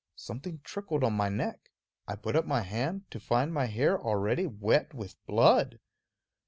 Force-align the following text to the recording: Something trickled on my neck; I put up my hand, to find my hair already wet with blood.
Something 0.15 0.61
trickled 0.63 1.03
on 1.03 1.13
my 1.13 1.29
neck; 1.29 1.69
I 2.07 2.15
put 2.15 2.35
up 2.35 2.47
my 2.47 2.61
hand, 2.61 3.03
to 3.11 3.19
find 3.19 3.53
my 3.53 3.65
hair 3.67 4.01
already 4.01 4.47
wet 4.47 4.95
with 4.95 5.23
blood. 5.27 5.79